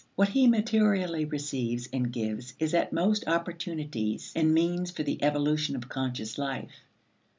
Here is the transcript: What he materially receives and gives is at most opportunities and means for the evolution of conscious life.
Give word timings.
What 0.15 0.29
he 0.29 0.47
materially 0.47 1.25
receives 1.25 1.87
and 1.93 2.11
gives 2.11 2.55
is 2.57 2.73
at 2.73 2.91
most 2.91 3.27
opportunities 3.27 4.31
and 4.35 4.51
means 4.51 4.89
for 4.89 5.03
the 5.03 5.23
evolution 5.23 5.75
of 5.75 5.89
conscious 5.89 6.39
life. 6.39 6.83